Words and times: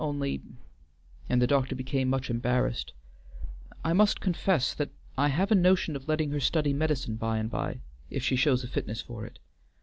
Only," 0.03 0.41
and 1.29 1.39
the 1.39 1.45
doctor 1.45 1.75
became 1.75 2.09
much 2.09 2.31
embarrassed, 2.31 2.91
"I 3.85 3.93
must 3.93 4.19
confess 4.19 4.73
that 4.73 4.89
I 5.15 5.27
have 5.27 5.51
a 5.51 5.53
notion 5.53 5.95
of 5.95 6.07
letting 6.07 6.31
her 6.31 6.39
study 6.39 6.73
medicine 6.73 7.17
by 7.17 7.37
and 7.37 7.51
by 7.51 7.81
if 8.09 8.23
she 8.23 8.35
shows 8.35 8.63
a 8.63 8.67
fitness 8.67 9.03
for 9.03 9.27
it." 9.27 9.37